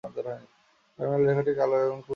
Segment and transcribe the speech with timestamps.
[0.03, 2.09] Terminal রেখাটি কালো এবং খুব সরু।